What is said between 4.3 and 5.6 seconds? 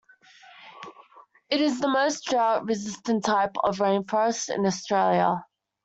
in Australia.